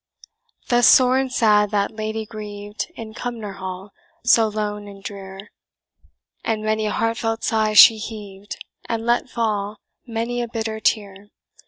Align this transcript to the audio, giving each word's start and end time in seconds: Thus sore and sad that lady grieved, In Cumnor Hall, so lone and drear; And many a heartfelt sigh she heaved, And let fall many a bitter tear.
Thus 0.69 0.87
sore 0.87 1.19
and 1.19 1.31
sad 1.31 1.69
that 1.69 1.91
lady 1.91 2.25
grieved, 2.25 2.87
In 2.95 3.13
Cumnor 3.13 3.59
Hall, 3.59 3.91
so 4.25 4.47
lone 4.47 4.87
and 4.87 5.03
drear; 5.03 5.51
And 6.43 6.63
many 6.63 6.87
a 6.87 6.91
heartfelt 6.91 7.43
sigh 7.43 7.73
she 7.73 7.97
heaved, 7.99 8.57
And 8.89 9.05
let 9.05 9.29
fall 9.29 9.77
many 10.07 10.41
a 10.41 10.47
bitter 10.47 10.79
tear. 10.79 11.27